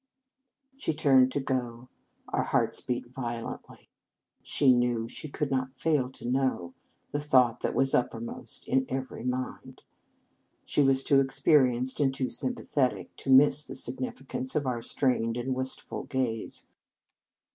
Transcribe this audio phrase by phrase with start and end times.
[0.77, 1.87] She turned to go.
[2.29, 3.87] Our hearts beat violently.
[4.41, 6.73] She knew, she could not fail to know,
[7.11, 9.83] the thought that was uppermost in every mind.
[10.65, 15.53] She was too experienced and too sympathetic to miss the significance of our strained and
[15.53, 16.65] wistful gaze.